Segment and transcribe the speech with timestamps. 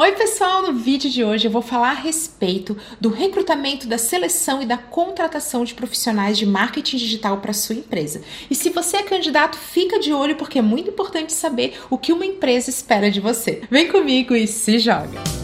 [0.00, 0.62] Oi, pessoal!
[0.62, 4.78] No vídeo de hoje eu vou falar a respeito do recrutamento, da seleção e da
[4.78, 8.22] contratação de profissionais de marketing digital para sua empresa.
[8.50, 12.14] E se você é candidato, fica de olho porque é muito importante saber o que
[12.14, 13.60] uma empresa espera de você.
[13.70, 15.39] Vem comigo e se joga!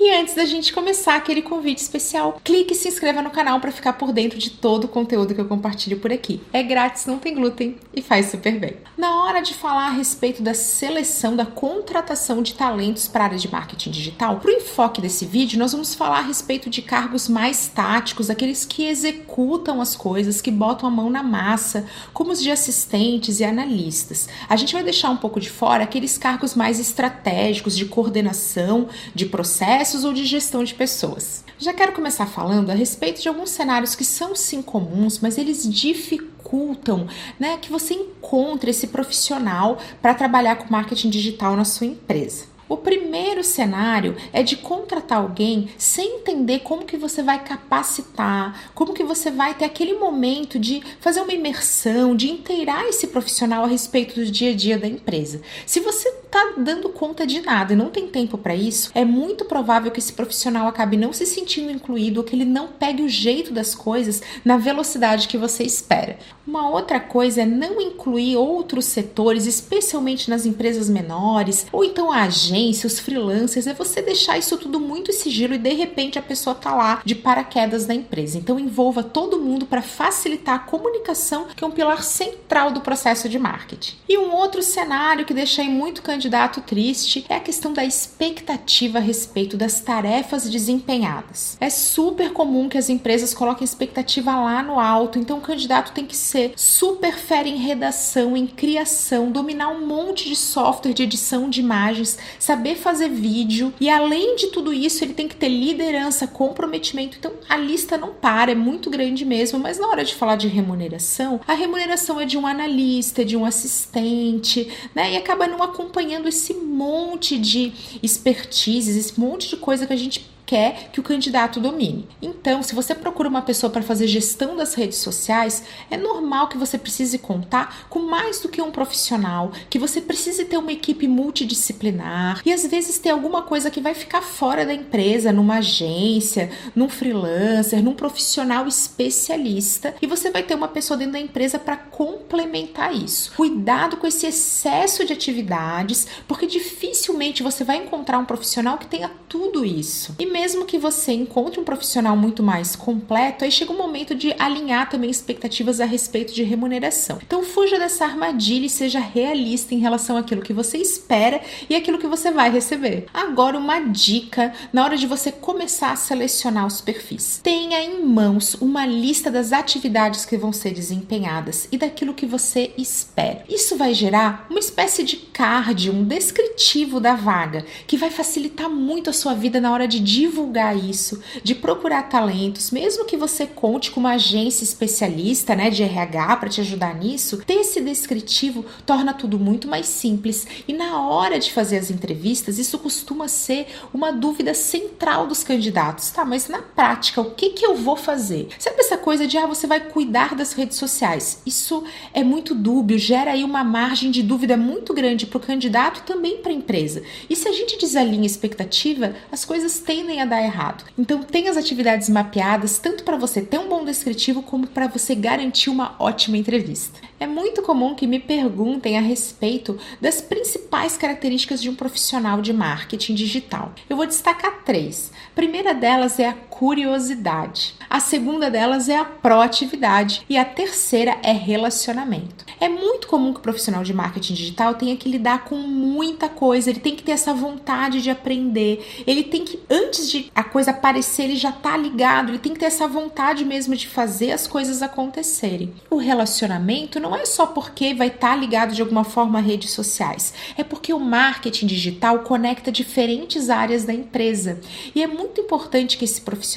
[0.00, 3.72] E antes da gente começar aquele convite especial, clique e se inscreva no canal para
[3.72, 6.40] ficar por dentro de todo o conteúdo que eu compartilho por aqui.
[6.52, 8.76] É grátis, não tem glúten e faz super bem.
[8.96, 13.38] Na hora de falar a respeito da seleção, da contratação de talentos para a área
[13.38, 17.28] de marketing digital, para o enfoque desse vídeo, nós vamos falar a respeito de cargos
[17.28, 22.40] mais táticos, aqueles que executam as coisas, que botam a mão na massa, como os
[22.40, 24.28] de assistentes e analistas.
[24.48, 29.26] A gente vai deixar um pouco de fora aqueles cargos mais estratégicos de coordenação de
[29.26, 31.44] processos processos ou de gestão de pessoas.
[31.58, 35.62] Já quero começar falando a respeito de alguns cenários que são sim comuns, mas eles
[35.68, 42.58] dificultam né, que você encontre esse profissional para trabalhar com marketing digital na sua empresa.
[42.68, 48.92] O primeiro cenário é de contratar alguém sem entender como que você vai capacitar, como
[48.92, 53.68] que você vai ter aquele momento de fazer uma imersão, de inteirar esse profissional a
[53.68, 55.40] respeito do dia a dia da empresa.
[55.64, 59.46] Se você está dando conta de nada e não tem tempo para isso, é muito
[59.46, 63.08] provável que esse profissional acabe não se sentindo incluído ou que ele não pegue o
[63.08, 66.18] jeito das coisas na velocidade que você espera.
[66.46, 72.22] Uma outra coisa é não incluir outros setores, especialmente nas empresas menores, ou então a
[72.22, 76.54] agência os freelancers, é você deixar isso tudo muito sigilo e de repente a pessoa
[76.54, 78.38] tá lá de paraquedas na empresa.
[78.38, 83.28] Então envolva todo mundo para facilitar a comunicação, que é um pilar central do processo
[83.28, 83.96] de marketing.
[84.08, 88.98] E um outro cenário que deixa aí muito candidato triste é a questão da expectativa
[88.98, 91.56] a respeito das tarefas desempenhadas.
[91.60, 96.04] É super comum que as empresas coloquem expectativa lá no alto, então o candidato tem
[96.04, 101.48] que ser super fera em redação, em criação, dominar um monte de software de edição
[101.48, 106.26] de imagens, saber fazer vídeo e além de tudo isso, ele tem que ter liderança,
[106.26, 107.16] comprometimento.
[107.16, 110.48] Então a lista não para, é muito grande mesmo, mas na hora de falar de
[110.48, 115.12] remuneração, a remuneração é de um analista, de um assistente, né?
[115.12, 120.26] E acaba não acompanhando esse monte de expertises, esse monte de coisa que a gente
[120.48, 122.08] quer que o candidato domine.
[122.22, 126.56] Então, se você procura uma pessoa para fazer gestão das redes sociais, é normal que
[126.56, 131.06] você precise contar com mais do que um profissional, que você precise ter uma equipe
[131.06, 136.50] multidisciplinar e às vezes ter alguma coisa que vai ficar fora da empresa, numa agência,
[136.74, 141.76] num freelancer, num profissional especialista, e você vai ter uma pessoa dentro da empresa para
[141.76, 143.32] complementar isso.
[143.36, 149.10] Cuidado com esse excesso de atividades, porque dificilmente você vai encontrar um profissional que tenha
[149.28, 150.16] tudo isso.
[150.18, 154.14] E mesmo que você encontre um profissional muito mais completo, aí chega o um momento
[154.14, 157.18] de alinhar também expectativas a respeito de remuneração.
[157.26, 161.98] Então fuja dessa armadilha e seja realista em relação àquilo que você espera e aquilo
[161.98, 163.06] que você vai receber.
[163.12, 167.40] Agora, uma dica na hora de você começar a selecionar os perfis.
[167.42, 172.72] Tenha em mãos uma lista das atividades que vão ser desempenhadas e daquilo que você
[172.78, 173.42] espera.
[173.48, 179.10] Isso vai gerar uma espécie de card, um descritivo da vaga, que vai facilitar muito
[179.10, 180.27] a sua vida na hora de divulgar
[180.74, 186.36] isso, de procurar talentos, mesmo que você conte com uma agência especialista, né, de RH
[186.36, 190.46] para te ajudar nisso, ter esse descritivo torna tudo muito mais simples.
[190.66, 196.10] E na hora de fazer as entrevistas, isso costuma ser uma dúvida central dos candidatos.
[196.10, 198.48] Tá, mas na prática, o que que eu vou fazer?
[198.58, 201.40] Sabe essa coisa de ah, você vai cuidar das redes sociais?
[201.44, 206.00] Isso é muito dúbio, gera aí uma margem de dúvida muito grande para o candidato
[206.00, 207.02] e também para a empresa.
[207.28, 210.84] E se a gente desalinha a expectativa, as coisas tendem a dar errado.
[210.98, 215.14] Então, tem as atividades mapeadas tanto para você ter um bom descritivo como para você
[215.14, 217.00] garantir uma ótima entrevista.
[217.20, 222.52] É muito comum que me perguntem a respeito das principais características de um profissional de
[222.52, 223.72] marketing digital.
[223.88, 225.10] Eu vou destacar três.
[225.32, 227.76] A primeira delas é a curiosidade.
[227.88, 232.44] A segunda delas é a proatividade e a terceira é relacionamento.
[232.60, 236.68] É muito comum que o profissional de marketing digital tenha que lidar com muita coisa,
[236.68, 240.72] ele tem que ter essa vontade de aprender, ele tem que antes de a coisa
[240.72, 244.48] aparecer, ele já tá ligado, ele tem que ter essa vontade mesmo de fazer as
[244.48, 245.72] coisas acontecerem.
[245.88, 249.70] O relacionamento não é só porque vai estar tá ligado de alguma forma a redes
[249.70, 254.60] sociais, é porque o marketing digital conecta diferentes áreas da empresa.
[254.92, 256.47] E é muito importante que esse profissional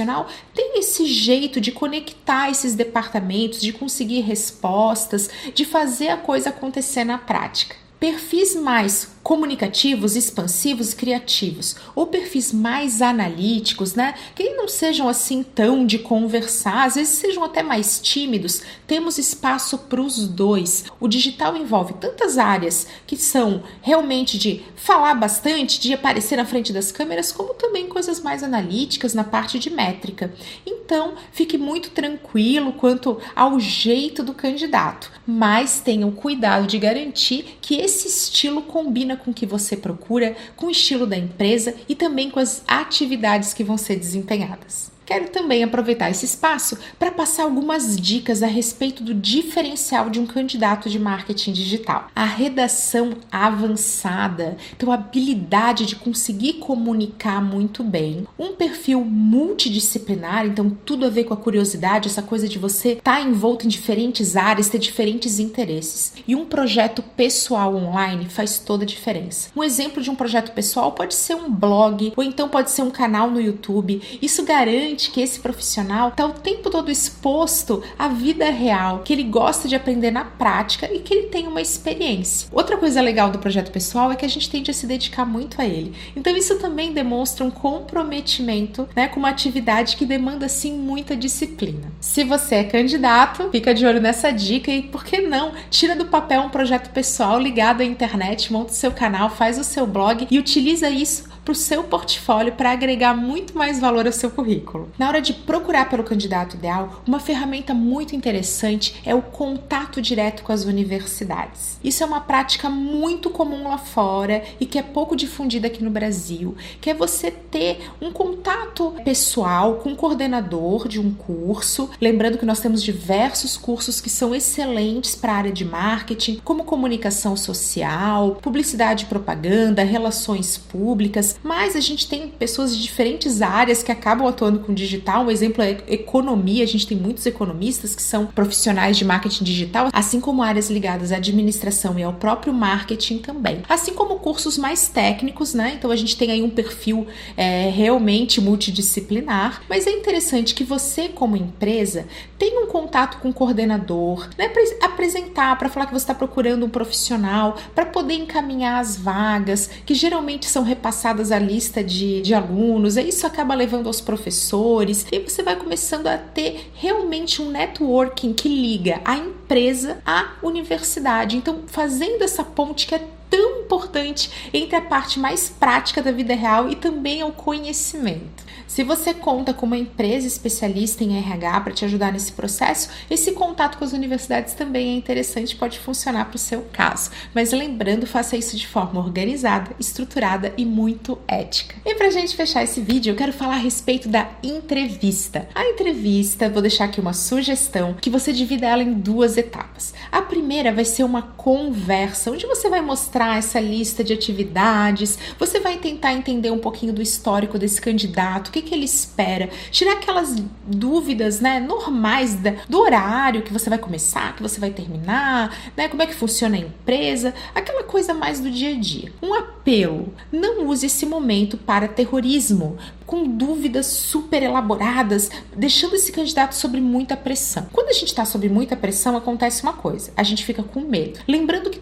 [0.53, 7.03] tenha esse jeito de conectar esses departamentos, de conseguir respostas, de fazer a coisa acontecer
[7.03, 7.75] na prática.
[7.99, 14.15] Perfis mais comunicativos, expansivos, criativos, ou perfis mais analíticos, né?
[14.35, 18.61] Que não sejam assim tão de conversar, às vezes sejam até mais tímidos.
[18.87, 20.85] Temos espaço para os dois.
[20.99, 26.73] O digital envolve tantas áreas que são realmente de falar bastante, de aparecer na frente
[26.73, 30.33] das câmeras, como também coisas mais analíticas na parte de métrica.
[30.65, 37.75] Então, fique muito tranquilo quanto ao jeito do candidato, mas tenham cuidado de garantir que
[37.75, 42.29] esse estilo combina com o que você procura, com o estilo da empresa e também
[42.29, 44.91] com as atividades que vão ser desempenhadas.
[45.05, 50.25] Quero também aproveitar esse espaço para passar algumas dicas a respeito do diferencial de um
[50.25, 52.07] candidato de marketing digital.
[52.15, 60.69] A redação avançada, então a habilidade de conseguir comunicar muito bem, um perfil multidisciplinar, então
[60.85, 64.35] tudo a ver com a curiosidade, essa coisa de você estar tá envolto em diferentes
[64.35, 66.13] áreas, ter diferentes interesses.
[66.27, 69.49] E um projeto pessoal online faz toda a diferença.
[69.55, 72.91] Um exemplo de um projeto pessoal pode ser um blog ou então pode ser um
[72.91, 74.01] canal no YouTube.
[74.21, 79.23] Isso garante que esse profissional está o tempo todo exposto à vida real, que ele
[79.23, 82.49] gosta de aprender na prática e que ele tem uma experiência.
[82.51, 85.61] Outra coisa legal do projeto pessoal é que a gente tende a se dedicar muito
[85.61, 85.93] a ele.
[86.15, 91.91] Então isso também demonstra um comprometimento, né, com uma atividade que demanda sim muita disciplina.
[91.99, 96.05] Se você é candidato, fica de olho nessa dica e por que não tira do
[96.05, 100.27] papel um projeto pessoal ligado à internet, monta o seu canal, faz o seu blog
[100.29, 104.89] e utiliza isso para o seu portfólio para agregar muito mais valor ao seu currículo.
[104.97, 110.43] Na hora de procurar pelo candidato ideal, uma ferramenta muito interessante é o contato direto
[110.43, 111.79] com as universidades.
[111.83, 115.89] Isso é uma prática muito comum lá fora e que é pouco difundida aqui no
[115.89, 121.89] Brasil, que é você ter um contato pessoal com o coordenador de um curso.
[121.99, 126.63] Lembrando que nós temos diversos cursos que são excelentes para a área de marketing, como
[126.63, 133.83] comunicação social, publicidade e propaganda, relações públicas, mas a gente tem pessoas de diferentes áreas
[133.83, 135.25] que acabam atuando com digital.
[135.25, 139.89] Um exemplo é economia, a gente tem muitos economistas que são profissionais de marketing digital,
[139.93, 143.61] assim como áreas ligadas à administração e ao próprio marketing também.
[143.67, 145.73] Assim como cursos mais técnicos, né?
[145.77, 147.07] Então a gente tem aí um perfil
[147.37, 152.05] é, realmente multidisciplinar, mas é interessante que você, como empresa,
[152.37, 154.49] tenha um contato com o coordenador, né?
[154.49, 159.69] Para apresentar, para falar que você está procurando um profissional, para poder encaminhar as vagas
[159.85, 165.05] que geralmente são repassadas a lista de, de alunos, e isso acaba levando aos professores,
[165.11, 171.35] e você vai começando a ter realmente um networking que liga a empresa à universidade.
[171.35, 176.35] Então, fazendo essa ponte que é tão importante entre a parte mais prática da vida
[176.35, 178.51] real e também ao conhecimento.
[178.67, 183.31] Se você conta com uma empresa especialista em RH para te ajudar nesse processo, esse
[183.31, 187.11] contato com as universidades também é interessante, pode funcionar para o seu caso.
[187.33, 191.75] Mas lembrando, faça isso de forma organizada, estruturada e muito ética.
[191.85, 195.47] E para a gente fechar esse vídeo, eu quero falar a respeito da entrevista.
[195.53, 199.93] A entrevista, vou deixar aqui uma sugestão que você divida ela em duas etapas.
[200.11, 205.59] A primeira vai ser uma conversa, onde você vai mostrar essa lista de atividades, você
[205.59, 209.93] vai tentar entender um pouquinho do histórico desse candidato, o que que, ele espera, tirar
[209.93, 210.35] aquelas
[210.65, 215.87] dúvidas, né, normais da, do horário que você vai começar, que você vai terminar, né,
[215.87, 219.11] como é que funciona a empresa, aquela coisa mais do dia a dia.
[219.21, 226.53] Um apelo: não use esse momento para terrorismo, com dúvidas super elaboradas, deixando esse candidato
[226.53, 227.67] sob muita pressão.
[227.71, 231.19] Quando a gente está sob muita pressão, acontece uma coisa: a gente fica com medo.
[231.27, 231.79] Lembrando que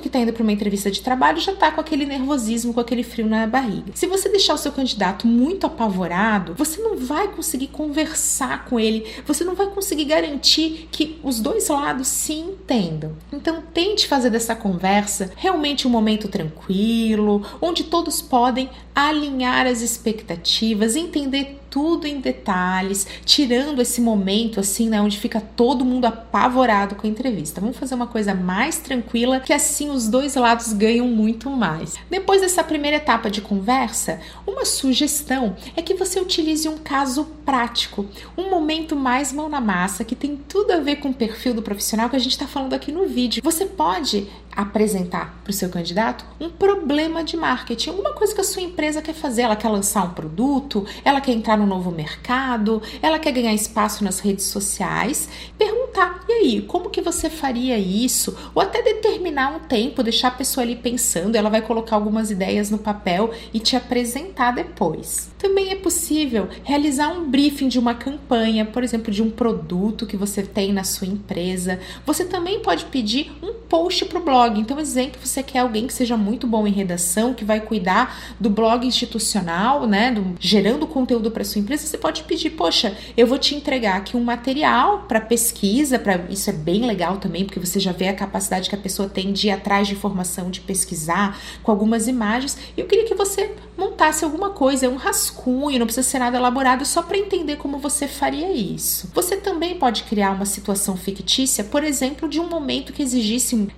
[0.00, 2.80] mundo que está indo para uma entrevista de trabalho já está com aquele nervosismo, com
[2.80, 3.92] aquele frio na barriga.
[3.94, 9.06] Se você deixar o seu candidato muito apavorado, você não vai conseguir conversar com ele,
[9.26, 13.12] você não vai conseguir garantir que os dois lados se entendam.
[13.32, 20.96] Então, tente fazer dessa conversa realmente um momento tranquilo, onde todos podem alinhar as expectativas,
[20.96, 27.06] entender tudo em detalhes, tirando esse momento assim, né, onde fica todo mundo apavorado com
[27.06, 27.60] a entrevista.
[27.60, 31.94] Vamos fazer uma coisa mais tranquila, que assim os dois lados ganham muito mais.
[32.10, 38.06] Depois dessa primeira etapa de conversa, uma sugestão é que você utilize um caso prático,
[38.36, 41.62] um momento mais mão na massa, que tem tudo a ver com o perfil do
[41.62, 43.42] profissional que a gente está falando aqui no vídeo.
[43.44, 48.44] Você pode apresentar para o seu candidato um problema de marketing, alguma coisa que a
[48.44, 49.42] sua empresa quer fazer.
[49.42, 54.02] Ela quer lançar um produto, ela quer entrar no novo mercado, ela quer ganhar espaço
[54.04, 55.28] nas redes sociais.
[55.56, 58.36] Perguntar, e aí, como que você faria isso?
[58.54, 62.70] Ou até determinar um tempo, deixar a pessoa ali pensando, ela vai colocar algumas ideias
[62.70, 65.30] no papel e te apresentar depois.
[65.38, 70.16] Também é possível realizar um briefing de uma campanha, por exemplo, de um produto que
[70.16, 71.80] você tem na sua empresa.
[72.04, 74.58] Você também pode pedir um post para o blog blog.
[74.58, 78.48] Então, exemplo, você quer alguém que seja muito bom em redação, que vai cuidar do
[78.48, 83.38] blog institucional, né, do, gerando conteúdo para sua empresa, você pode pedir, poxa, eu vou
[83.38, 87.78] te entregar aqui um material para pesquisa, para isso é bem legal também, porque você
[87.78, 91.38] já vê a capacidade que a pessoa tem de ir atrás de informação, de pesquisar
[91.62, 92.56] com algumas imagens.
[92.76, 97.02] Eu queria que você montasse alguma coisa, um rascunho, não precisa ser nada elaborado, só
[97.02, 99.10] para entender como você faria isso.
[99.14, 103.68] Você também pode criar uma situação fictícia, por exemplo, de um momento que exigisse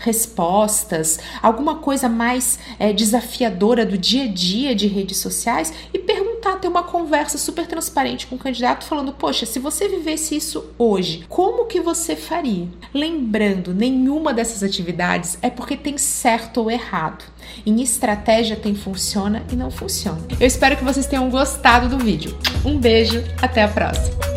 [0.53, 6.57] respostas, alguma coisa mais é, desafiadora do dia a dia de redes sociais e perguntar,
[6.57, 11.25] ter uma conversa super transparente com o candidato falando, poxa, se você vivesse isso hoje,
[11.29, 12.69] como que você faria?
[12.93, 17.25] Lembrando, nenhuma dessas atividades é porque tem certo ou errado.
[17.65, 20.21] Em estratégia tem funciona e não funciona.
[20.39, 22.37] Eu espero que vocês tenham gostado do vídeo.
[22.65, 24.32] Um beijo, até a próxima!